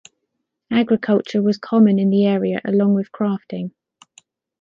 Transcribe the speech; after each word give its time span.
Agriculture 0.71 1.43
was 1.43 1.59
common 1.59 1.99
in 1.99 2.09
the 2.09 2.25
area 2.25 2.59
along 2.65 2.95
with 2.95 3.11
crafting. 3.11 3.69